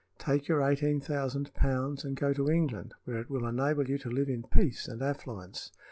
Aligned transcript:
Take 0.17 0.47
your 0.47 0.63
eighteen 0.63 0.99
thousand 0.99 1.53
pounds 1.53 2.03
and 2.03 2.17
go 2.17 2.33
to 2.33 2.49
England, 2.49 2.95
where 3.05 3.19
it 3.19 3.29
will 3.29 3.45
enable 3.45 3.87
you 3.87 3.99
to 3.99 4.09
live 4.09 4.29
in 4.29 4.41
peace 4.41 4.87
and 4.87 4.99
affluence." 4.99 5.71